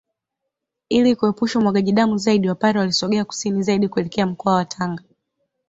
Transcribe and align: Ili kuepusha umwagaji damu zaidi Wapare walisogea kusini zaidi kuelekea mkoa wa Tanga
Ili 0.89 1.15
kuepusha 1.15 1.59
umwagaji 1.59 1.91
damu 1.91 2.17
zaidi 2.17 2.49
Wapare 2.49 2.79
walisogea 2.79 3.25
kusini 3.25 3.63
zaidi 3.63 3.87
kuelekea 3.87 4.27
mkoa 4.27 4.55
wa 4.55 4.65
Tanga 4.65 5.03